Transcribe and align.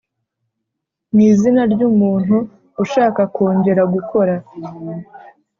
mu 1.13 1.21
izina 1.31 1.61
ry 1.73 1.81
umuntu 1.89 2.35
ushaka 2.83 3.21
kongera 3.35 3.81
gukora 3.93 4.33